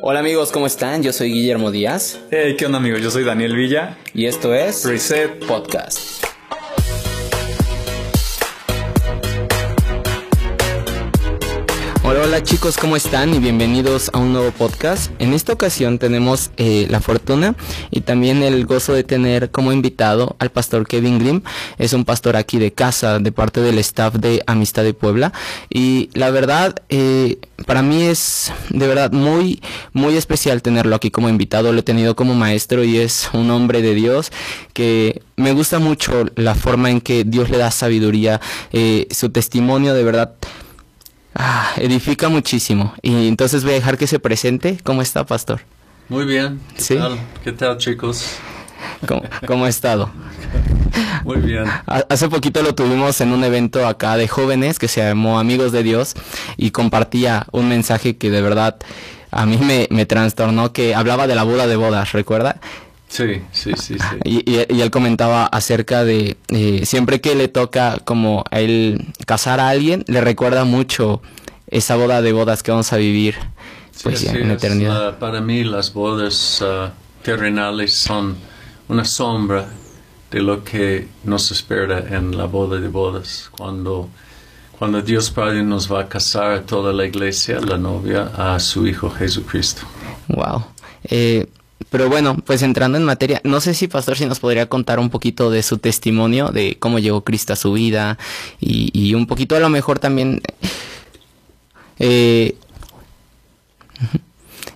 [0.00, 1.02] Hola amigos, ¿cómo están?
[1.02, 2.20] Yo soy Guillermo Díaz.
[2.30, 3.00] Hey, ¿qué onda amigos?
[3.02, 3.96] Yo soy Daniel Villa.
[4.14, 6.17] Y esto es Reset Podcast.
[12.08, 13.34] Hola, chicos, ¿cómo están?
[13.34, 15.12] Y bienvenidos a un nuevo podcast.
[15.18, 17.54] En esta ocasión tenemos eh, la fortuna
[17.90, 21.42] y también el gozo de tener como invitado al pastor Kevin Grimm.
[21.76, 25.34] Es un pastor aquí de casa, de parte del staff de Amistad de Puebla.
[25.68, 29.60] Y la verdad, eh, para mí es de verdad muy,
[29.92, 31.72] muy especial tenerlo aquí como invitado.
[31.72, 34.32] Lo he tenido como maestro y es un hombre de Dios
[34.72, 38.40] que me gusta mucho la forma en que Dios le da sabiduría,
[38.72, 40.36] eh, su testimonio de verdad
[41.34, 42.94] Ah, edifica muchísimo.
[43.02, 44.78] Y entonces voy a dejar que se presente.
[44.82, 45.60] ¿Cómo está, pastor?
[46.08, 46.60] Muy bien.
[46.76, 46.96] ¿Qué Sí.
[46.96, 47.18] tal?
[47.44, 48.24] ¿Qué tal, chicos?
[49.06, 50.10] ¿Cómo, cómo ha estado?
[51.24, 51.64] Muy bien.
[51.86, 55.72] Ha- Hace poquito lo tuvimos en un evento acá de jóvenes que se llamó Amigos
[55.72, 56.14] de Dios
[56.56, 58.76] y compartía un mensaje que de verdad
[59.30, 62.60] a mí me, me trastornó, que hablaba de la boda de bodas, ¿recuerda?
[63.08, 64.16] Sí, sí, sí, sí.
[64.24, 69.06] Y, y- y él comentaba acerca de eh, siempre que le toca como a él
[69.26, 71.22] casar a alguien, le recuerda mucho
[71.70, 73.34] esa boda de bodas que vamos a vivir
[74.02, 75.18] pues Sí, ya así en eternidad.
[75.18, 76.92] Para mí las bodas ah,
[77.22, 78.36] terrenales son
[78.88, 79.68] una sombra
[80.30, 83.48] de lo que nos espera en la boda de bodas.
[83.50, 84.08] Cuando,
[84.78, 88.86] cuando Dios Padre nos va a casar a toda la iglesia, la novia, a su
[88.86, 89.82] Hijo Jesucristo.
[90.28, 90.64] Wow.
[91.04, 91.46] Eh,
[91.90, 95.10] pero bueno, pues entrando en materia, no sé si Pastor si nos podría contar un
[95.10, 98.18] poquito de su testimonio, de cómo llegó Cristo a su vida
[98.60, 100.42] y, y un poquito a lo mejor también,
[101.98, 102.56] eh,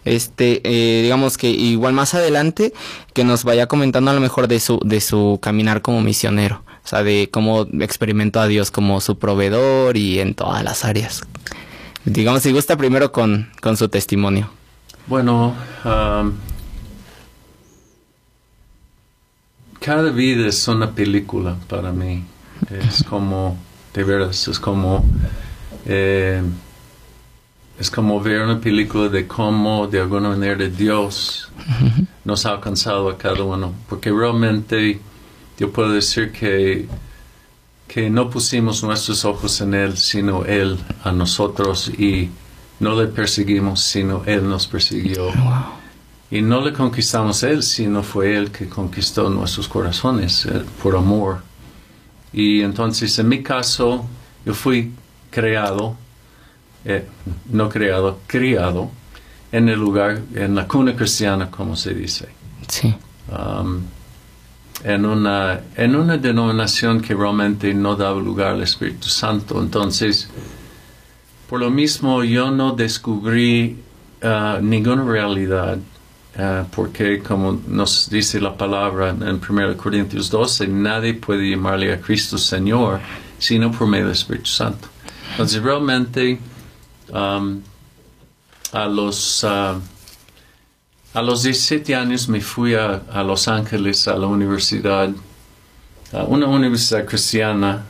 [0.05, 2.73] este, eh, digamos que igual más adelante
[3.13, 6.89] que nos vaya comentando a lo mejor de su de su caminar como misionero, o
[6.89, 11.23] sea, de cómo experimentó a Dios como su proveedor y en todas las áreas.
[12.05, 14.51] Digamos, si gusta primero con, con su testimonio.
[15.07, 16.35] Bueno, am,
[19.83, 22.25] cada vida es una película para mí.
[22.71, 23.59] Es como,
[23.93, 25.05] de veras, es como,
[25.85, 26.41] eh,
[27.79, 31.51] es como ver una película de cómo, de alguna manera, Dios
[32.25, 33.75] nos ha alcanzado a cada uno.
[33.89, 35.01] Porque realmente
[35.59, 36.87] yo puedo decir que,
[37.89, 42.31] que no pusimos nuestros ojos en Él, sino Él a nosotros y
[42.79, 45.31] no le perseguimos, sino Él nos persiguió.
[46.33, 50.97] Y no le conquistamos a Él, sino fue Él que conquistó nuestros corazones eh, por
[50.97, 51.43] amor.
[52.33, 54.07] Y entonces, en mi caso,
[54.47, 54.93] yo fui
[55.31, 55.95] creado,
[56.87, 57.07] eh,
[57.51, 58.91] no creado, criado,
[59.53, 62.29] en el lugar, en la cuna cristiana, como se dice.
[62.67, 62.95] Sí.
[63.29, 63.83] Um,
[64.85, 69.61] en, una, en una denominación que realmente no daba lugar al Espíritu Santo.
[69.61, 70.31] Entonces,
[71.51, 73.83] por lo mismo, yo no descubrí
[74.23, 75.77] ah, ninguna realidad,
[76.75, 82.39] porque como nos dice la palabra en 1 Corintios 12, nadie puede llamarle a Cristo
[82.39, 83.01] Señor
[83.39, 84.89] sino por medio del Espíritu Santo.
[85.33, 86.39] Entonces, realmente,
[87.13, 87.61] um,
[88.73, 89.45] a los...
[89.45, 89.79] ah,
[91.15, 95.11] a los 17 años me fui a, Los Ángeles a la universidad,
[96.11, 97.85] a una universidad cristiana,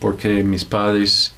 [0.00, 1.34] porque mis padres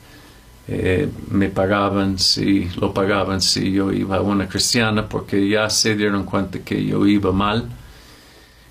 [0.69, 5.95] eh, me pagaban si lo pagaban si yo iba a una cristiana, porque ya se
[5.95, 7.69] dieron cuenta que yo iba mal.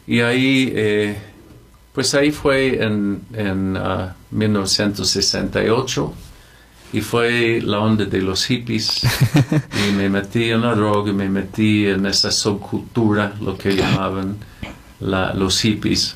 [0.08, 1.18] Y ahí, eh,
[1.94, 6.14] pues ahí fue en, en ah, 1968
[6.94, 9.02] y fue la onda de los hippies
[9.90, 14.38] y me metí en la droga, me metí en esa subcultura, lo que llamaban
[15.00, 16.16] la- los hippies.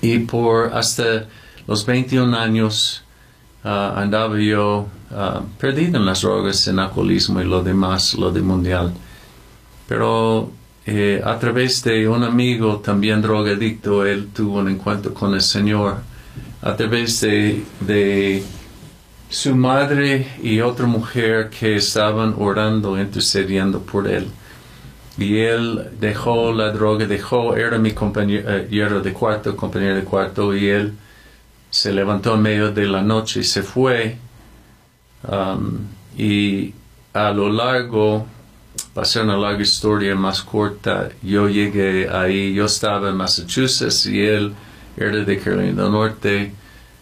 [0.00, 1.26] Y por hasta
[1.66, 3.02] los 21 años
[3.64, 8.42] ah, andaba yo ah, perdido en las drogas, en alcoholismo y lo demás, lo de
[8.42, 8.92] mundial.
[9.88, 10.50] Pero
[10.90, 15.96] eh, a través de un amigo también drogadicto, él tuvo un encuentro con el Señor.
[16.62, 18.42] A través de,
[19.28, 24.28] su madre y otra mujer que estaban orando, intercediendo por él.
[25.18, 30.68] Y él dejó la droga, dejó, era mi compañero de cuarto, compañero de cuarto, y
[30.68, 30.94] él
[31.70, 34.16] se levantó en medio de la noche y se fue.
[35.28, 35.78] Um,
[36.16, 36.74] y
[37.12, 38.26] a lo largo,
[38.94, 44.20] para hacer una larga historia más corta, yo llegué ahí, yo estaba en Massachusetts y
[44.20, 44.54] él
[44.96, 46.52] era de Carolina del Norte,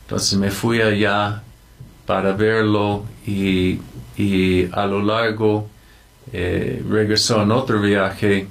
[0.03, 1.43] entonces me fui allá
[2.05, 3.81] para verlo y,
[4.17, 5.69] y a lo largo
[6.33, 8.49] eh, regresó en otro viaje.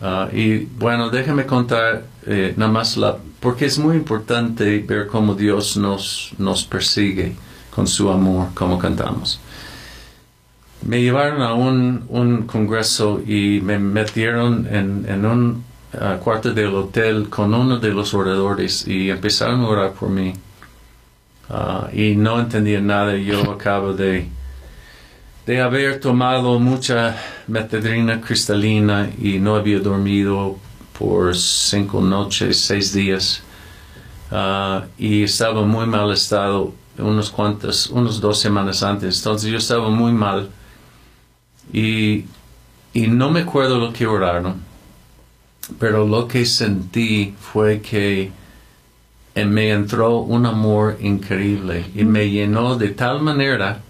[0.00, 5.34] Ah, y bueno, déjame contar eh, nada más la, porque es muy importante ver cómo
[5.34, 7.34] Dios nos, nos persigue
[7.70, 9.40] con su amor, como cantamos.
[10.82, 15.64] me llevaron a un, un congreso y me metieron en, en un
[15.94, 20.32] uh, cuarto del hotel con uno de los oradores y empezaron a orar por mí.
[21.48, 23.16] Uh, y no entendía nada.
[23.16, 24.28] Yo acabo de,
[25.46, 27.16] de haber tomado mucha
[27.46, 30.58] metadrina cristalina y no había dormido
[30.98, 33.42] por cinco noches, seis días.
[34.30, 39.18] Uh, y estaba muy mal estado unos cuantos, unos dos semanas antes.
[39.18, 40.50] Entonces yo estaba muy mal
[41.72, 42.24] y,
[42.92, 44.60] y no me acuerdo lo que oraron,
[45.78, 48.30] pero lo que sentí fue que
[49.34, 53.80] me entró un amor increíble y me llenó de tal manera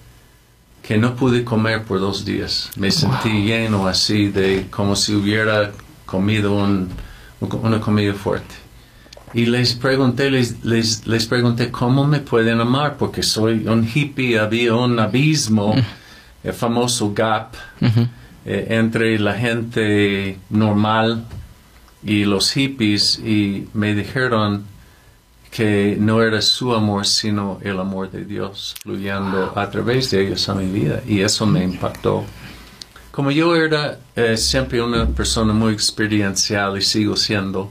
[0.82, 2.70] que no pude comer por dos días.
[2.76, 5.72] Me sentí lleno así de como si hubiera
[6.06, 6.88] comido un,
[7.40, 8.54] una comida fuerte.
[9.32, 14.38] Y les pregunté, les, les, les, pregunté cómo me pueden amar, porque soy un hippie,
[14.38, 15.76] había un abismo,
[16.42, 18.08] el famoso gap, uh -huh.
[18.44, 21.24] eh, entre la gente normal
[22.02, 24.64] y los hippies, y me dijeron
[25.50, 30.48] que no era su amor, sino el amor de Dios fluyendo a través de ellos
[30.48, 32.24] a mi vida, y eso me impactó.
[33.10, 37.70] Como yo era eh, siempre una persona muy experiencial y sigo siendo,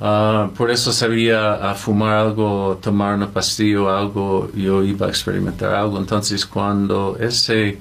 [0.00, 5.74] Uh, por eso sabía a fumar algo, tomar una pastilla, algo, yo iba a experimentar
[5.74, 5.98] algo.
[5.98, 7.78] Entonces cuando ese,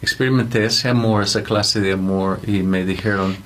[0.00, 3.36] experimenté ese amor, esa clase de amor y me dijeron,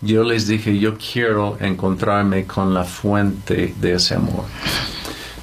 [0.00, 4.44] yo les dije, yo quiero encontrarme con la fuente de ese amor.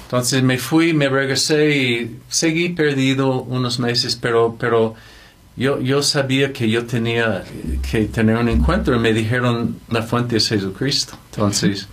[0.04, 4.94] Entonces me fui, me regresé y seguí perdido unos meses, pero, pero
[5.56, 7.44] yo, yo sabía que yo tenía
[7.90, 11.18] que tener un encuentro y me dijeron, la fuente es Jesucristo.
[11.32, 11.88] Entonces...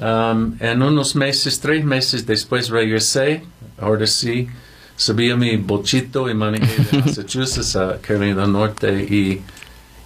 [0.00, 3.42] Um, en unos meses, tres meses después regresé,
[3.78, 4.48] ahora sí,
[4.96, 9.42] subí a mi bochito y manejé de Massachusetts a Carolina del Norte y,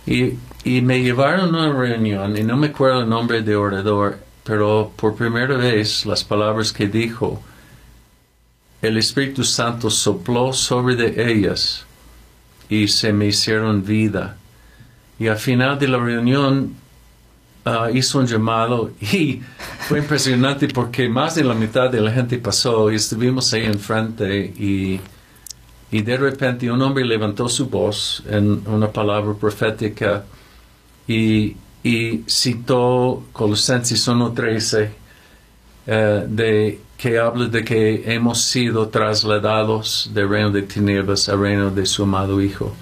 [0.04, 0.34] y,
[0.64, 4.92] y, me llevaron a una reunión y no me acuerdo el nombre de orador, pero
[4.96, 7.42] por primera vez las palabras que dijo,
[8.82, 11.84] el Espíritu Santo sopló sobre de ellas
[12.68, 14.36] y se me hicieron vida.
[15.18, 16.74] Y al final de la reunión
[17.66, 19.40] Uh, hizo un llamado y
[19.88, 24.52] fue impresionante porque más de la mitad de la gente pasó y estuvimos ahí enfrente
[24.58, 25.00] y,
[25.90, 30.24] y de repente un hombre levantó su voz en una palabra profética
[31.06, 34.90] y, y citó Colosenses 1.13
[35.86, 41.70] uh, de que habla de que hemos sido trasladados del reino de tinieblas al reino
[41.70, 42.74] de su amado Hijo.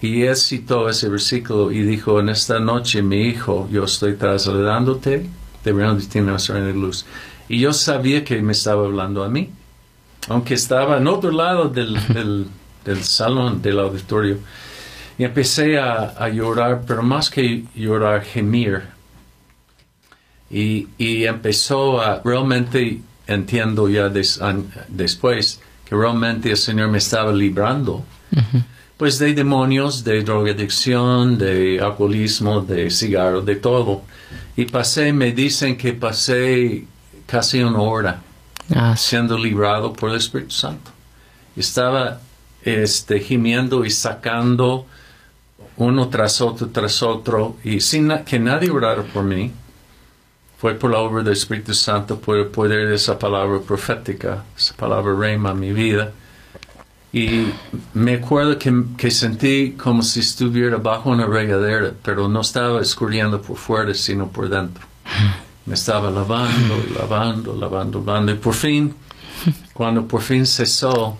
[0.00, 5.28] Y él citó ese versículo y dijo, en esta noche, mi hijo, yo estoy trasladándote
[5.64, 7.06] de reino de tinieblas reino de luz.
[7.48, 9.50] Y yo sabía que me estaba hablando a mí,
[10.28, 11.96] aunque estaba en otro lado del,
[12.84, 14.38] del salón, del auditorio.
[15.18, 18.82] Y empecé a, a, llorar, pero más que llorar, gemir.
[20.50, 26.98] Y, y empezó a, realmente entiendo ya des, an, después, que realmente el Señor me
[26.98, 28.04] estaba librando.
[28.32, 28.64] Uh -huh
[29.02, 34.02] pues de demonios, de drogadicción, de alcoholismo, de cigarro, de todo.
[34.56, 36.84] Y pasé, me dicen que pasé
[37.26, 38.22] casi una hora
[38.72, 39.08] ah, sí.
[39.08, 40.92] siendo librado por el Espíritu Santo.
[41.56, 42.20] Estaba
[42.62, 44.86] este, gimiendo y sacando
[45.76, 49.50] uno tras otro, tras otro, y sin que nadie orara por mí.
[50.58, 54.74] Fue por la obra del Espíritu Santo, por el poder de esa palabra profética, esa
[54.76, 56.12] palabra reina en mi vida.
[57.12, 57.46] Y
[57.94, 63.42] me acuerdo que, que, sentí como si estuviera bajo una regadera, pero no estaba escurriendo
[63.42, 64.84] por fuera, sino por dentro.
[65.66, 68.32] Me estaba lavando, lavando, lavando, lavando.
[68.32, 68.94] Y por fin,
[69.74, 71.18] cuando por fin cesó,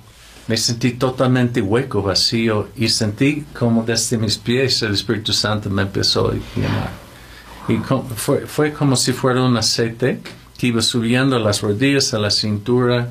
[0.52, 5.80] me sentí totalmente hueco, vacío, y sentí como desde mis pies el Espíritu Santo me
[5.80, 6.90] empezó a llenar.
[7.68, 7.78] Y
[8.16, 10.20] fue, fue como si fuera un aceite
[10.58, 13.08] que iba subiendo a las rodillas, a la cintura,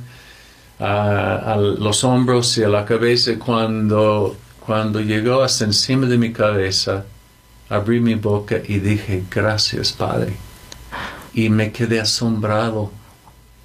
[0.79, 6.31] a, a, los hombros y a la cabeza cuando, cuando llegó hasta encima de mi
[6.31, 7.05] cabeza,
[7.69, 10.35] abrí mi boca y dije, gracias Padre.
[11.33, 12.91] Y me quedé asombrado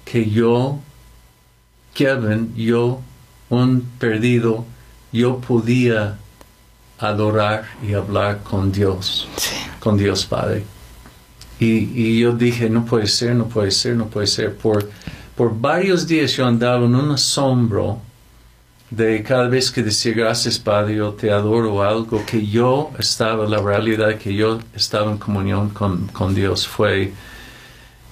[0.03, 0.79] que yo,
[1.93, 3.03] Kevin, yo,
[3.49, 4.65] un perdido,
[5.11, 6.17] yo podía
[6.99, 9.55] adorar y hablar con Dios, sí.
[9.79, 10.63] con Dios Padre.
[11.59, 14.87] Y, y yo dije, no puede ser, no puede ser, no puede ser, por
[15.37, 17.99] por varios días yo andaba en un asombro
[18.89, 23.59] de cada vez que decía gracias Padre, yo te adoro algo, que yo estaba, la
[23.59, 27.13] realidad que yo estaba en comunión con, con Dios fue,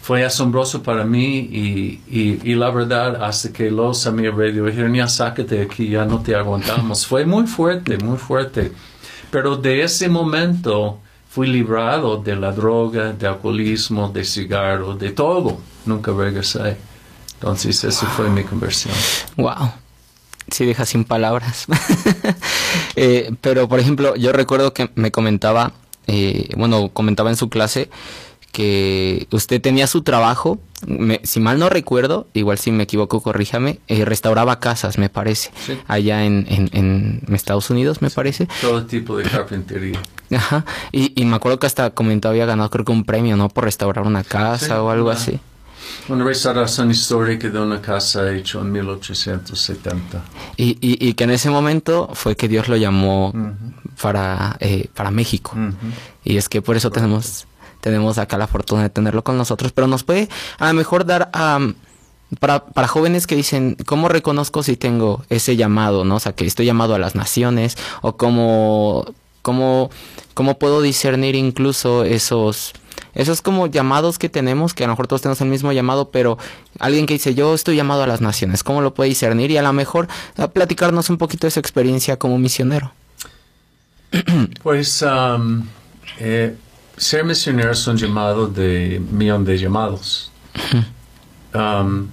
[0.06, 4.94] fue asombroso para mí y, y, la verdad hasta que los a mi alrededor dijeron
[4.94, 7.08] ya sácate aquí, ya no te aguantamos.
[7.08, 8.72] fue muy fuerte, muy fuerte.
[9.32, 15.58] Pero de ese momento fui librado de la droga, de alcoholismo, de cigarro, de todo.
[15.88, 16.78] Nunca regresé.
[17.34, 18.94] Entonces, eso fue mi conversión.
[19.38, 19.72] Wow.
[20.52, 21.66] Sí, deja sin palabras.
[22.98, 25.74] Eh, pero, por ejemplo, yo recuerdo que me comentaba,
[26.08, 27.90] eh, bueno, comentaba en su clase
[28.56, 30.60] que usted tenía su trabajo,
[31.24, 35.52] si mal no recuerdo, igual si me equivoco, corríjame, eh, restauraba casas, me parece,
[35.88, 38.48] allá en, en, Estados Unidos, me parece.
[38.62, 40.00] Todo tipo de carpintería.
[40.32, 43.50] Ajá, y, y, me acuerdo que hasta comentó había ganado creo que un premio, ¿no?
[43.50, 45.38] Por restaurar una casa o algo así.
[46.08, 50.24] Una restauración histórica de una casa hecha en 1870.
[50.56, 53.34] Y, y, y, que en ese momento fue que Dios lo llamó
[54.02, 55.54] para, eh, para México.
[56.24, 57.46] Y es que por eso tenemos
[57.86, 60.28] tenemos acá la fortuna de tenerlo con nosotros, pero nos puede
[60.58, 61.30] a lo mejor dar
[62.40, 66.16] para, para jóvenes que dicen, ¿cómo reconozco si tengo ese llamado, no?
[66.16, 69.06] O sea, que estoy llamado a las naciones, o cómo,
[69.44, 69.92] cómo,
[70.34, 72.74] cómo puedo discernir incluso esos,
[73.14, 76.40] esos como llamados que tenemos, que a lo mejor todos tenemos el mismo llamado, pero
[76.80, 79.52] alguien que dice, yo estoy llamado a las naciones, ¿cómo lo puede discernir?
[79.52, 82.94] Y a lo mejor a platicarnos un poquito de su experiencia como misionero.
[84.64, 85.06] Pues
[86.20, 86.56] eh,
[86.98, 90.32] ser misionero es un llamado de millón de llamados.
[91.54, 92.10] Um,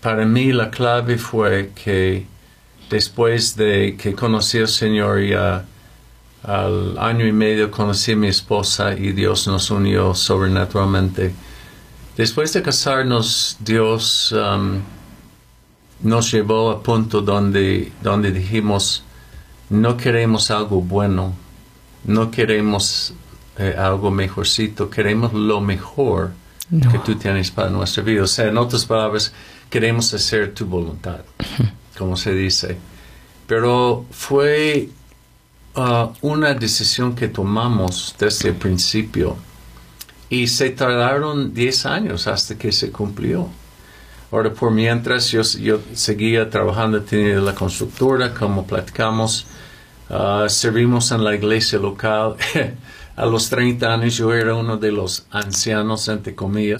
[0.00, 2.26] para mí la clave fue que
[2.90, 5.64] después de que conocí al Señor ya
[6.42, 11.32] al año y medio conocí a mi esposa y Dios nos unió sobrenaturalmente.
[12.16, 14.80] Después de casarnos, Dios um,
[16.02, 19.04] nos llevó a punto donde, donde dijimos,
[19.70, 21.32] no queremos algo bueno,
[22.04, 23.14] no queremos
[23.58, 26.32] eh, algo mejorcito, queremos lo mejor
[26.70, 28.22] que tú tienes para nuestra vida.
[28.22, 29.32] O sea, en otras palabras,
[29.68, 31.20] queremos hacer tu voluntad,
[31.98, 32.78] como se dice.
[33.46, 34.88] Pero fue
[35.76, 39.36] uh, una decisión que tomamos desde el principio
[40.30, 43.48] y se tardaron 10 años hasta que se cumplió.
[44.30, 49.46] Ahora, por mientras yo, yo seguía trabajando, tenía la constructora, como platicamos,
[50.08, 52.36] uh, servimos en la iglesia local.
[53.16, 56.78] a los 30 años yo era uno de los ancianos, entre comillas,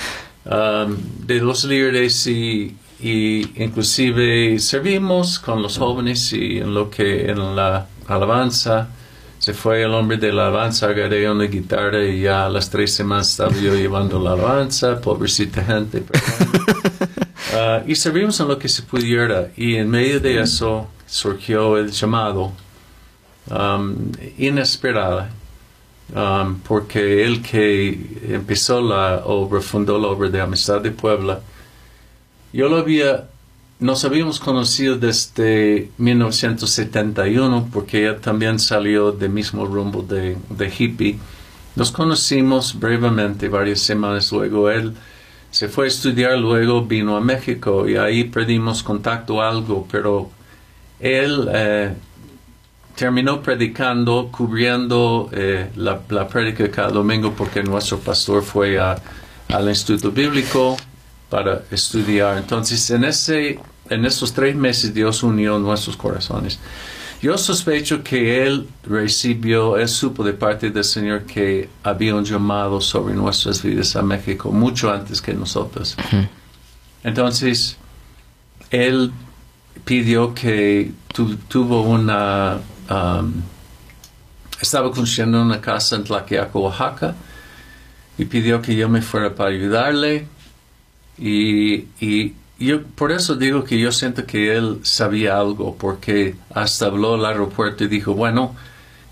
[0.44, 7.54] um, de los líderes y, inclusive servimos con los jóvenes y en lo que en
[7.54, 8.88] la alabanza.
[9.38, 12.94] Se fue el hombre de la alabanza, agarré una guitarra y ya a las tres
[12.94, 16.04] semanas estaba yo llevando la alabanza, pobrecita gente.
[17.56, 19.50] Uh, y servimos en lo que se pudiera.
[19.56, 22.52] Y en medio de eso surgió el llamado
[23.48, 23.94] um,
[24.36, 25.26] inesperado
[26.14, 31.40] Um, porque él que empezó la obra, fundó la obra de Amistad de Puebla,
[32.52, 33.26] yo lo había,
[33.80, 41.18] nos habíamos conocido desde 1971 porque él también salió del mismo rumbo de, de hippie.
[41.74, 44.70] Nos conocimos brevemente varias semanas luego.
[44.70, 44.94] Él
[45.50, 50.30] se fue a estudiar, luego vino a México y ahí perdimos contacto algo, pero
[51.00, 51.94] él eh,
[52.96, 60.10] terminó predicando, cubriendo eh, la, la prédica cada domingo porque nuestro pastor fue al Instituto
[60.10, 60.76] Bíblico
[61.28, 62.38] para estudiar.
[62.38, 63.60] Entonces, en, ese,
[63.90, 66.58] en esos tres meses Dios unió nuestros corazones.
[67.20, 72.80] Yo sospecho que Él recibió, Él supo de parte del Señor que había un llamado
[72.80, 75.96] sobre nuestras vidas a México mucho antes que nosotros.
[77.04, 77.76] Entonces,
[78.70, 79.12] Él
[79.84, 80.92] pidió que
[81.48, 82.58] tuvo una
[82.90, 83.42] Um,
[84.60, 87.14] estaba construyendo una casa en Tlaquiaco, Oaxaca,
[88.18, 90.26] y pidió que yo me fuera para ayudarle.
[91.18, 91.84] Y,
[92.58, 97.26] yo por eso digo que yo siento que él sabía algo, porque hasta habló al
[97.26, 98.56] aeropuerto y dijo, bueno,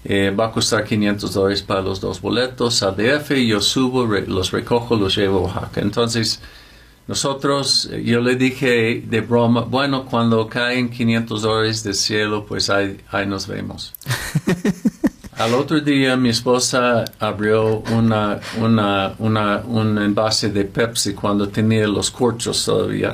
[0.05, 4.51] eh, va a costar 500 dólares para los dos boletos al DF, yo subo, los
[4.51, 5.83] recojo, los llevo a Oaxaca.
[5.83, 6.41] Entonces,
[7.07, 12.99] nosotros, yo le dije de broma, bueno, cuando caen 500 dólares del cielo, pues ahí,
[13.11, 13.93] ahí nos vemos.
[15.37, 21.89] Al otro día mi esposa abrió una, una, una, un envase de Pepsi cuando tenía
[21.89, 23.11] los corchos todavía.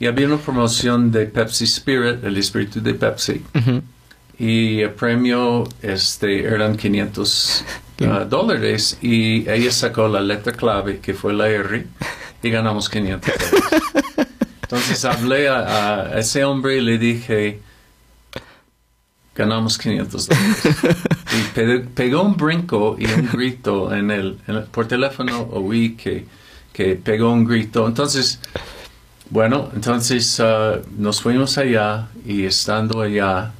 [0.00, 3.42] Y había una promoción de Pepsi Spirit, el espíritu de Pepsi.
[4.38, 7.64] Y el premio este, eran 500
[8.08, 8.96] ah, dólares.
[9.02, 11.86] Y ella sacó la letra clave, que fue la R
[12.42, 13.32] y ganamos 500
[14.62, 17.60] Entonces hablé a, ese hombre y le dije,
[19.34, 20.56] ganamos 500 dólares.
[21.32, 25.94] y pe- pegó un brinco y un grito en el, en el- por teléfono oí
[25.94, 26.26] que,
[26.72, 27.86] que pegó un grito.
[27.86, 28.40] Entonces,
[29.30, 33.52] bueno, entonces ah, nos fuimos allá y estando allá,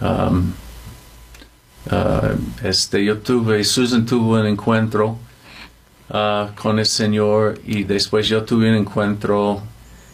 [0.00, 0.52] um,
[1.90, 2.30] ah,
[2.62, 5.18] este, yo tuve, Susan tuvo un encuentro
[6.10, 9.62] ah, con el Señor y después yo tuve un encuentro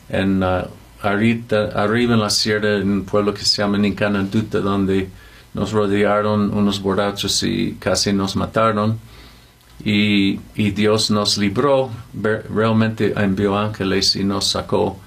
[0.08, 0.66] en ah,
[1.02, 5.08] arriba, arriba en la sierra en un pueblo que se llama Nincananduta donde
[5.54, 8.98] nos rodearon unos borrachos y casi nos mataron.
[9.82, 14.98] Y, y Dios nos libró, realmente envió ángeles y nos sacó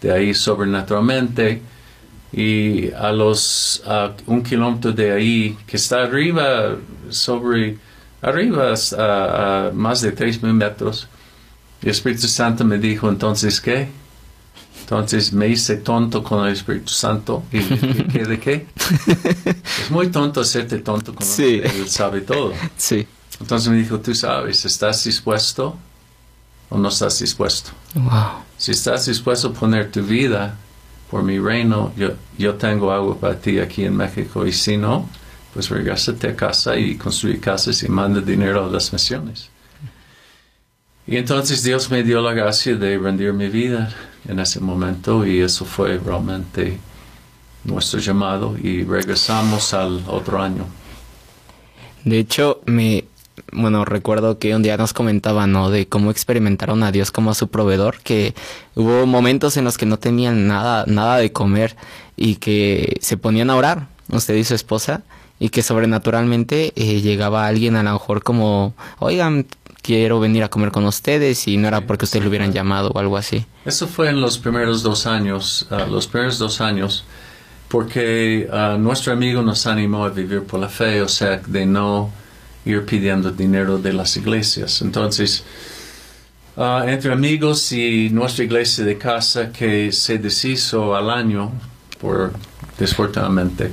[0.00, 1.60] de ahí sobrenaturalmente.
[2.32, 3.82] Y a los
[4.26, 6.76] un kilómetro de ahí que está arriba
[7.10, 7.76] sobre
[8.22, 11.08] arriba a, a más de tres mil metros
[11.82, 13.88] el Espíritu Santo me dijo entonces qué
[14.82, 18.66] entonces me hice tonto con el Espíritu Santo y, y ¿qué de qué
[19.82, 21.60] es muy tonto hacerte tonto con Sí.
[21.62, 23.06] él sabe todo Sí.
[23.40, 25.76] entonces me dijo tú sabes estás dispuesto
[26.70, 28.42] o no estás dispuesto Wow.
[28.56, 30.56] si estás dispuesto a poner tu vida
[31.10, 34.46] por mi reino, yo, yo tengo algo para ti aquí en México.
[34.46, 35.10] Y si no,
[35.52, 39.50] pues regresate a casa y construye casas y manda dinero a las misiones.
[41.06, 43.92] Y entonces Dios me dio la gracia de rendir mi vida
[44.28, 46.78] en ese momento y eso fue realmente
[47.64, 50.66] nuestro llamado y regresamos al otro año.
[52.04, 53.04] De hecho, me,
[53.52, 55.70] bueno, recuerdo que un día nos comentaba, ¿no?
[55.70, 58.34] De cómo experimentaron a Dios como su proveedor, que
[58.74, 61.76] hubo momentos en los que no tenían nada, nada de comer
[62.16, 65.02] y que se ponían a orar, usted y su esposa,
[65.42, 69.44] y que sobrenaturalmente eh, llegaba alguien a lo mejor como, oigan,
[69.82, 72.98] quiero venir a comer con ustedes y no era porque ustedes lo hubieran llamado o
[73.00, 73.44] algo así.
[73.64, 77.04] Eso fue en los primeros dos años, ah, los primeros dos años,
[77.66, 82.12] porque ah, nuestro amigo nos animó a vivir por la fe, o sea, de no
[82.64, 84.80] ir pidiendo dinero de las iglesias.
[84.80, 85.42] Entonces,
[86.56, 91.50] ah, entre amigos y nuestra iglesia de casa que se deshizo al año,
[92.00, 92.32] por
[92.78, 93.72] desafortunadamente,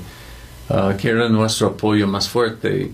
[0.70, 2.92] ah, que era nuestro apoyo más fuerte,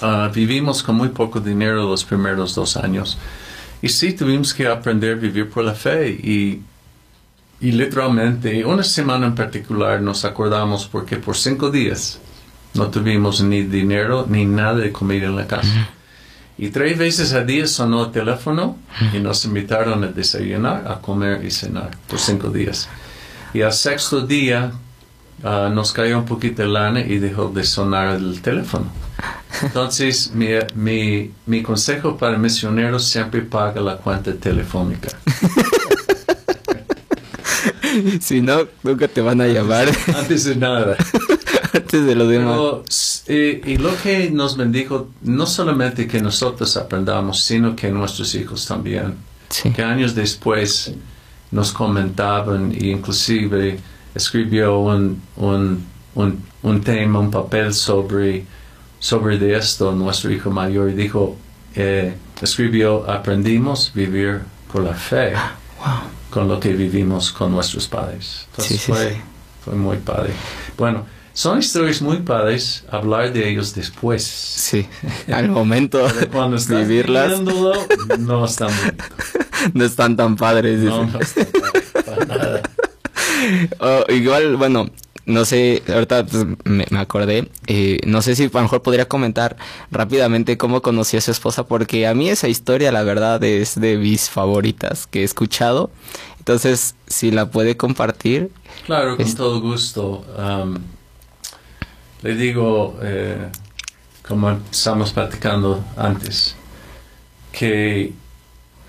[0.00, 3.18] ah, vivimos con muy poco dinero los primeros dos años.
[3.80, 6.62] Y sí, tuvimos que aprender a vivir por la fe y,
[7.60, 12.20] y literalmente una semana en particular nos acordamos porque por cinco días
[12.74, 15.90] no tuvimos ni dinero ni nada de comida en la casa.
[16.58, 18.76] Y tres veces al día sonó el teléfono
[19.12, 22.88] y nos invitaron a desayunar, a comer y cenar por cinco días.
[23.52, 24.72] Y al sexto día
[25.42, 28.86] ah, nos cayó un poquito de lana y dejó de sonar el teléfono.
[29.62, 35.08] Entonces, mi, mi, mi consejo para misioneros siempre paga la cuenta telefónica.
[38.20, 40.96] si no, nunca te van a llamar Antes de nada.
[41.72, 42.56] antes de lo demás.
[42.56, 42.84] Pero,
[43.26, 48.66] eh, y lo que nos bendijo, no solamente que nosotros aprendamos, sino que nuestros hijos
[48.66, 49.14] también.
[49.48, 49.70] Sí.
[49.70, 50.94] Que años después
[51.50, 53.78] nos comentaban e inclusive
[54.14, 58.44] escribió un, un, un, un tema, un papel sobre,
[58.98, 61.36] sobre de esto, nuestro hijo mayor, y dijo,
[61.74, 64.40] eh, escribió, aprendimos vivir
[64.72, 65.32] por la fe
[65.78, 65.88] Wow.
[66.30, 68.46] con lo que vivimos con nuestros padres.
[68.50, 69.16] Entonces Sí, sí, fue, sí.
[69.64, 70.32] fue muy padre.
[70.78, 74.22] Bueno, son historias muy padres, hablar de ellos después.
[74.22, 74.86] Sí.
[75.32, 79.04] Al momento Pero cuando de estás vivirlas no está bonito.
[79.74, 80.78] no están tan padres.
[80.80, 82.62] No, no está padre, para nada.
[83.80, 84.88] Oh, igual, bueno,
[85.26, 89.06] no sé, ahorita pues, me, me acordé, eh, no sé si a lo mejor podría
[89.08, 89.56] comentar
[89.90, 93.96] rápidamente cómo conocí a su esposa, porque a mí esa historia, la verdad, es de
[93.98, 95.90] mis favoritas que he escuchado.
[96.38, 98.50] Entonces, si la puede compartir,
[98.86, 100.24] Claro, con Es- todo gusto.
[100.36, 100.78] Am,
[102.22, 103.48] le digo, eh,
[104.26, 106.56] como estamos platicando antes,
[107.52, 108.12] que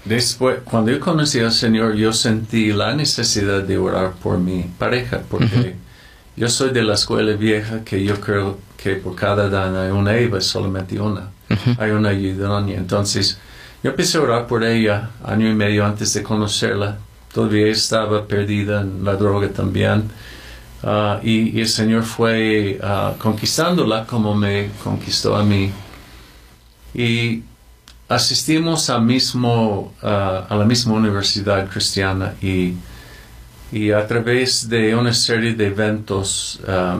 [0.06, 5.22] después, cuando yo conocí al Señor, yo sentí la necesidad de orar por mi pareja,
[5.30, 5.74] porque Ujú.
[6.36, 10.16] yo soy de la escuela vieja que yo creo que por cada Adán hay una
[10.18, 11.30] Eva, solamente una.
[11.50, 11.76] Ujú.
[11.82, 12.78] Hay una idónea.
[12.78, 13.38] Entonces,
[13.84, 16.98] yo empecé a orar por ella año y medio antes de conocerla.
[17.34, 20.10] Todavía estaba perdida en la droga también.
[20.84, 25.72] Ah, y, y el Señor fue ah, conquistándola como me conquistó a mí.
[26.94, 27.44] Y
[28.16, 32.76] asistimos mismo, ah, a la misma universidad cristiana y,
[33.72, 37.00] y a través de una serie de eventos ah,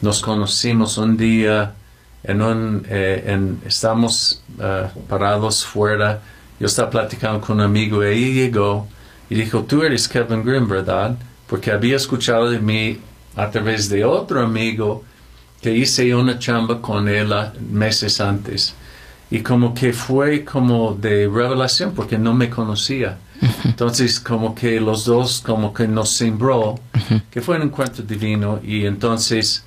[0.00, 1.74] nos conocimos un día
[2.22, 6.20] en un, eh, estamos ah, parados fuera.
[6.58, 8.86] Yo estaba platicando con un amigo y ahí llegó
[9.30, 11.16] y dijo, tú eres Kevin Grimm, ¿verdad?
[11.46, 12.98] Porque había escuchado de mí
[13.36, 15.04] a través de otro amigo
[15.62, 17.32] que hice una chamba con él
[17.70, 18.74] meses antes.
[19.30, 23.18] Y como que fue como de revelación porque no me conocía.
[23.64, 26.78] Entonces como que los dos como que nos sembró,
[27.30, 28.60] que fue un encuentro divino.
[28.62, 29.64] Y entonces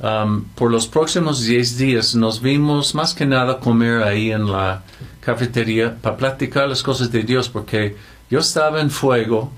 [0.00, 4.82] um, por los próximos 10 días nos vimos más que nada comer ahí en la
[5.20, 7.96] cafetería para platicar las cosas de Dios porque
[8.30, 9.52] yo estaba en fuego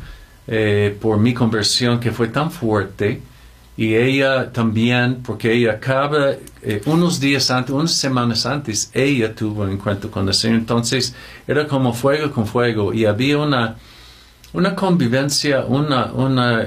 [0.46, 3.20] eh, por mi conversión que fue tan fuerte
[3.76, 9.62] y ella también porque ella acaba eh, unos días antes, unas semanas antes, ella tuvo
[9.62, 10.58] un encuentro con el Señor.
[10.58, 11.14] Entonces
[11.46, 13.76] era como fuego con fuego y había una,
[14.52, 16.66] una convivencia, una, una,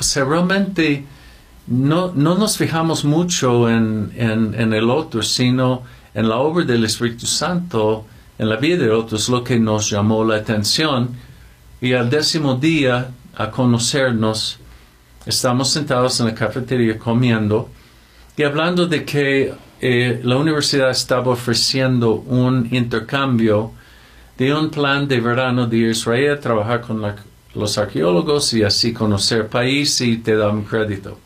[0.00, 1.04] sea, realmente
[1.66, 5.82] no, no nos fijamos mucho en, en, en el otro, sino
[6.14, 8.06] en la obra del Espíritu Santo,
[8.38, 11.10] en la vida del otro, es lo que nos llamó la atención.
[11.80, 14.58] Y al décimo día, a conocernos,
[15.26, 17.68] estamos sentados en la cafetería comiendo
[18.36, 23.72] y hablando de que eh, la universidad estaba ofreciendo un intercambio
[24.38, 27.16] de un plan de verano de Israel, trabajar con la-
[27.54, 31.18] los arqueólogos y así conocer el país y te dan crédito.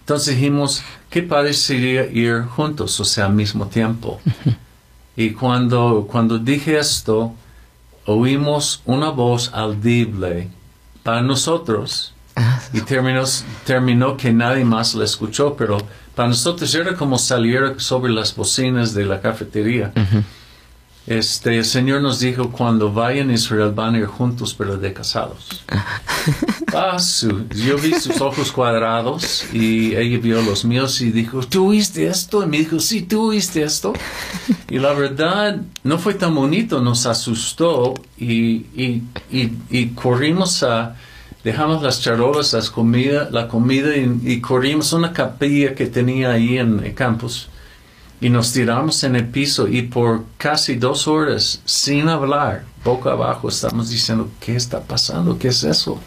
[0.00, 4.20] Entonces dijimos, ¿qué parecería ir juntos, o sea, al mismo tiempo?
[5.16, 7.34] y cuando, cuando dije esto,
[8.06, 10.48] oímos una voz audible
[11.02, 12.14] para nosotros
[12.72, 13.24] y terminó,
[13.64, 15.78] terminó que nadie más la escuchó, pero
[16.14, 19.92] para nosotros era como salir sobre las bocinas de la cafetería.
[21.06, 24.92] Este, el Señor nos dijo, cuando vayan a Israel van a ir juntos, pero de
[24.92, 25.62] casados.
[26.74, 31.70] Ah, su- yo vi sus ojos cuadrados y ella vio los míos y dijo, ¿tú
[31.70, 32.42] viste esto?
[32.42, 33.94] Y me dijo, sí, tú viste esto.
[34.68, 40.94] Y la verdad, no fue tan bonito, nos asustó y, y, y, y corrimos a,
[41.44, 46.58] dejamos las charolas, las comida, la comida y, y corrimos una capilla que tenía ahí
[46.58, 47.48] en el campus
[48.20, 53.48] y nos tiramos en el piso y por casi dos horas sin hablar, boca abajo,
[53.48, 55.38] estamos diciendo, ¿qué está pasando?
[55.38, 56.00] ¿Qué es eso?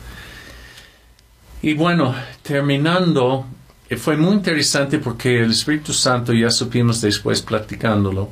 [1.62, 3.46] Y bueno, terminando,
[3.90, 8.30] eh, fue muy interesante porque el Espíritu Santo, ya supimos después platicándolo,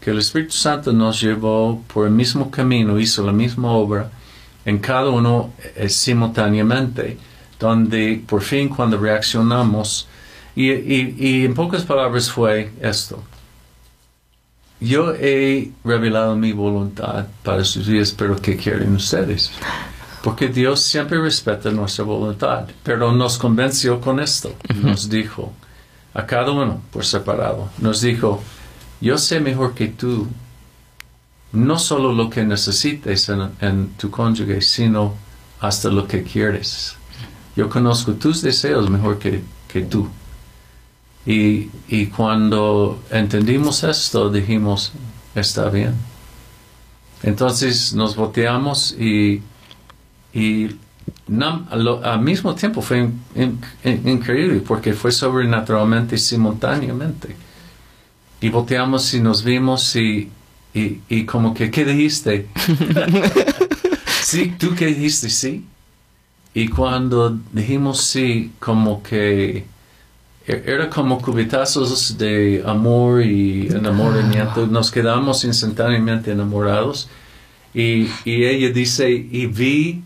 [0.00, 4.10] que el Espíritu Santo nos llevó por el mismo camino, hizo la misma obra
[4.68, 5.52] en cada uno
[5.88, 7.16] simultáneamente,
[7.58, 10.06] donde por fin cuando reaccionamos,
[10.54, 13.22] y, y- y en pocas palabras fue esto.
[14.80, 19.50] Yo he revelado mi voluntad para sus días, pero ¿qué quieren ustedes?
[20.22, 24.54] Porque Dios siempre respeta nuestra voluntad, pero nos convenció con esto.
[24.82, 25.52] Nos dijo
[26.14, 28.40] a cada uno por separado, nos dijo,
[29.00, 30.28] yo sé mejor que tú
[31.52, 35.14] no solo lo que necesites en, tu cónyuge, sino
[35.60, 36.96] hasta lo que quieres.
[37.56, 40.08] Yo conozco tus deseos mejor que, que tú.
[41.26, 44.92] Y, y cuando entendimos esto, dijimos,
[45.34, 45.94] está bien.
[47.22, 49.42] Entonces nos volteamos y,
[50.32, 50.76] y
[51.26, 57.34] lo- al mismo tiempo fue in- in- in- increíble porque fue sobrenaturalmente simultáneamente.
[58.40, 60.30] Y volteamos y nos vimos y,
[60.78, 62.46] y, y como que, ¿qué dijiste?
[64.22, 65.28] sí, ¿tú qué dijiste?
[65.28, 65.64] Sí.
[66.54, 69.64] Y cuando dijimos sí, como que
[70.46, 74.66] e- era como cubitazos de amor y enamoramiento.
[74.66, 77.08] Nos quedamos instantáneamente enamorados.
[77.74, 80.02] Y, y ella dice, y vi,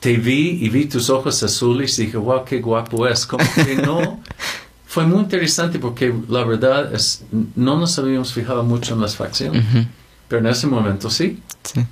[0.00, 3.26] te vi y vi tus ojos azules y dije, wow, qué guapo es.
[3.26, 4.20] Como que no.
[4.96, 7.22] Fue muy interesante porque la verdad es,
[7.54, 9.84] no nos habíamos fijado mucho en las facciones, ujú,
[10.26, 11.42] pero en ese momento sí.
[11.64, 11.84] sí.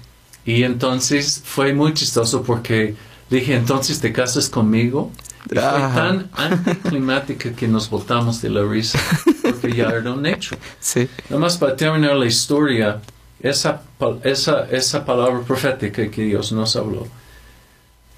[0.46, 2.94] Y entonces fue muy chistoso porque
[3.28, 5.12] dije, entonces te casas conmigo.
[5.50, 5.92] Y fue Ah.
[5.94, 8.98] tan anticlimática que nos botamos de la risa,
[9.42, 10.56] porque ya era un hecho.
[10.80, 11.06] Sí.
[11.28, 13.02] Nomás para terminar la historia,
[13.40, 13.82] esa,
[14.22, 17.06] esa, esa palabra profética que Dios nos habló,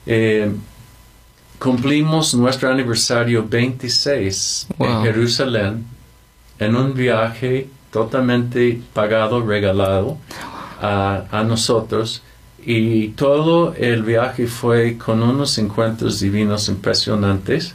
[0.06, 0.48] eh,
[1.58, 5.02] cumplimos nuestro aniversario 26 en Wow.
[5.02, 5.84] Jerusalén
[6.58, 10.18] en un viaje totalmente pagado, regalado
[10.80, 12.22] a, a nosotros.
[12.64, 17.74] Y todo el viaje fue con unos encuentros divinos impresionantes.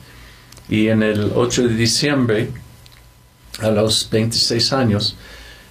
[0.70, 2.50] Y en el 8 de diciembre,
[3.60, 5.15] a los 26 años,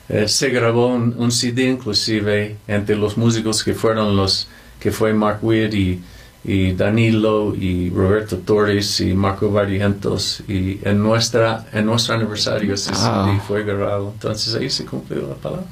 [0.09, 4.49] eh, se grabó un, un CD inclusive entre los músicos que fueron los
[4.81, 6.01] que fue Mark Witt y,
[6.45, 12.93] y Danilo y Roberto Torres y Marco Barrientos y en nuestra en nuestro aniversario ese
[12.93, 13.01] Wow.
[13.27, 15.67] CD fue grabado entonces ahí se cumplió la palabra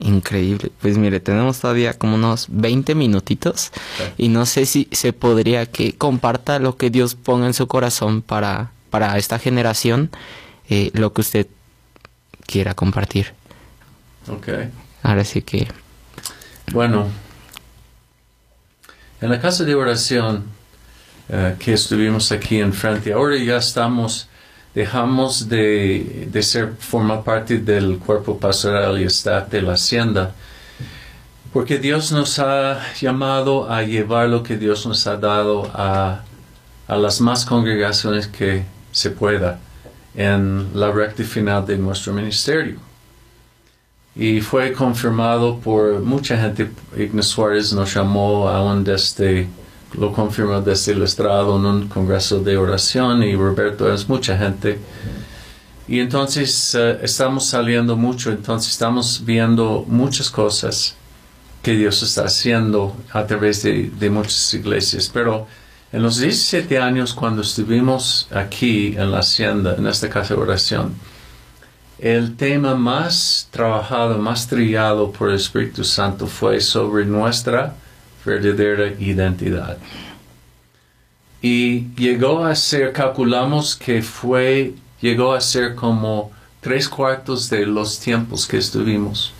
[0.00, 0.70] Increíble.
[0.80, 3.72] Pues mire, tenemos todavía como unos 20 minutitos
[4.16, 8.22] y no sé si se podría que comparta lo que Dios ponga en su corazón
[8.22, 10.10] para para esta generación
[10.70, 11.46] eh, lo que usted
[12.46, 13.32] quiera compartir.
[14.30, 14.48] Ok.
[15.02, 15.68] Ahora sí que...
[16.72, 17.06] Bueno,
[19.20, 20.44] en la casa de oración
[21.28, 24.28] eh, que estuvimos aquí enfrente, ahora ya estamos,
[24.74, 30.34] dejamos de, de ser, formar parte del cuerpo pastoral y staff de la hacienda,
[31.52, 36.22] porque Dios nos ha llamado a llevar lo que Dios nos ha dado a,
[36.86, 39.58] a las más congregaciones que se pueda
[40.14, 42.87] en la recta final de nuestro ministerio
[44.18, 46.72] y fue confirmado por mucha gente.
[46.96, 49.46] Ignacio Suárez nos llamó aún desde,
[49.96, 54.80] lo confirmó desde el estrado en un congreso de oración y Roberto es mucha gente.
[55.86, 60.96] Y entonces eh, estamos saliendo mucho, entonces estamos viendo muchas cosas
[61.62, 65.08] que Dios está haciendo a través de, de muchas iglesias.
[65.14, 65.46] Pero
[65.92, 70.94] en los 17 años cuando estuvimos aquí en la hacienda, en esta casa de oración,
[71.98, 77.74] el tema más trabajado, más trillado por el Espíritu Santo fue sobre nuestra
[78.24, 79.78] verdadera identidad.
[81.42, 86.30] Y llegó a ser, calculamos que fue, llegó a ser como
[86.60, 89.32] tres cuartos de los tiempos que estuvimos.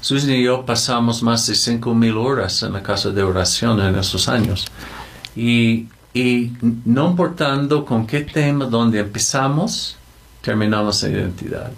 [0.00, 3.96] Susan y yo pasamos más de cinco mil horas en la casa de oración en
[3.96, 4.66] esos años.
[5.34, 6.52] Y, y
[6.84, 9.96] no importando con qué tema, donde empezamos,
[10.42, 11.72] terminamos la identidad.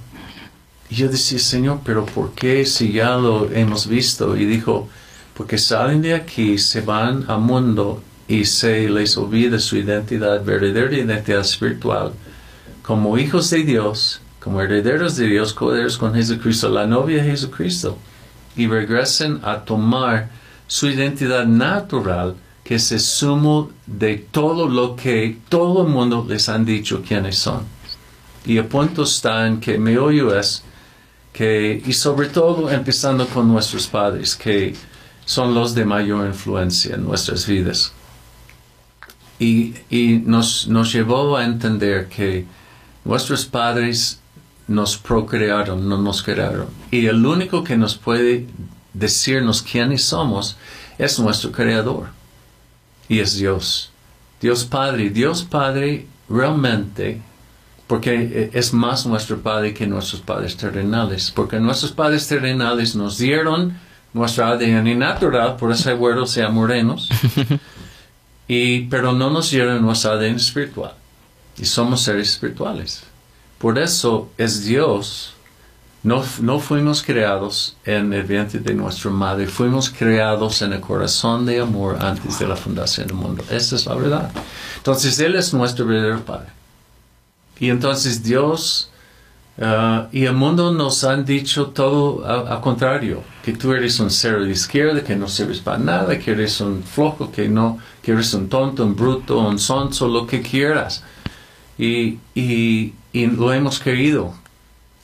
[0.88, 4.36] Y yo decía, Señor, pero ¿por qué si ya lo hemos visto?
[4.36, 4.88] Y dijo,
[5.34, 10.96] porque salen de aquí, se van al mundo y se les olvida su identidad, verdadera
[10.96, 12.12] identidad espiritual,
[12.82, 17.98] como hijos de Dios, como herederos de Dios, coherederos con Jesucristo, la novia de Jesucristo,
[18.56, 20.30] y regresen a tomar
[20.66, 26.48] su identidad natural, que es el sumo de todo lo que todo el mundo les
[26.48, 27.62] han dicho quiénes son.
[28.44, 30.62] Y el punto está en que me oyo es,
[31.36, 34.74] que, y sobre todo empezando con nuestros padres, que
[35.26, 37.92] son los de mayor influencia en nuestras vidas.
[39.38, 42.46] Y, y nos, nos llevó a entender que
[43.04, 44.18] nuestros padres
[44.66, 46.68] nos procrearon, no nos crearon.
[46.90, 48.46] Y el único que nos puede
[48.94, 50.56] decirnos quiénes somos
[50.96, 52.06] es nuestro creador.
[53.10, 53.90] Y es Dios.
[54.40, 55.10] Dios Padre.
[55.10, 57.20] Dios Padre realmente
[57.86, 63.78] porque es más nuestro Padre que nuestros padres terrenales, porque nuestros padres terrenales nos dieron
[64.12, 67.08] nuestra ADN natural, por eso abuelos sean morenos,
[68.48, 70.94] y, pero no nos dieron nuestra ADN espiritual,
[71.58, 73.02] y somos seres espirituales.
[73.58, 75.34] Por eso es Dios,
[76.02, 81.46] no, no fuimos creados en el vientre de nuestra madre, fuimos creados en el corazón
[81.46, 83.44] de amor antes de la fundación del mundo.
[83.50, 84.30] Esa es la verdad.
[84.76, 86.55] Entonces Él es nuestro verdadero Padre.
[87.58, 88.90] Y entonces Dios
[89.58, 94.40] uh, y el mundo nos han dicho todo al contrario, que tú eres un ser
[94.40, 98.34] de izquierda, que no sirves para nada, que eres un flojo, que no, que eres
[98.34, 101.02] un tonto, un bruto, un sonso, lo que quieras.
[101.78, 104.34] Y, y, y lo hemos querido.